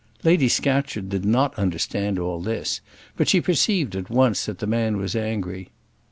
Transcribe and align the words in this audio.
Lady 0.23 0.49
Scatcherd 0.49 1.09
did 1.09 1.25
not 1.25 1.53
understand 1.59 2.17
all 2.17 2.41
this; 2.41 2.81
but 3.15 3.29
she 3.29 3.39
perceived 3.39 3.95
at 3.95 4.09
once 4.09 4.47
that 4.47 4.57
the 4.57 4.65
man 4.65 4.97
was 4.97 5.15
angry. 5.15 5.69